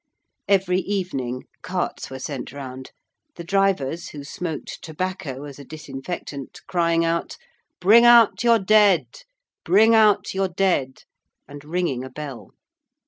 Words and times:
Every 0.47 0.79
evening 0.79 1.43
carts 1.61 2.09
were 2.09 2.17
sent 2.17 2.51
round, 2.51 2.91
the 3.35 3.43
drivers 3.43 4.09
who 4.09 4.23
smoked 4.23 4.81
tobacco 4.81 5.43
as 5.43 5.59
a 5.59 5.63
disinfectant, 5.63 6.61
crying 6.65 7.05
out, 7.05 7.37
'Bring 7.79 8.03
out 8.03 8.43
your 8.43 8.57
Dead. 8.57 9.05
Bring 9.63 9.93
out 9.93 10.33
your 10.33 10.47
Dead,' 10.47 11.03
and 11.47 11.63
ringing 11.63 12.03
a 12.03 12.09
bell. 12.09 12.49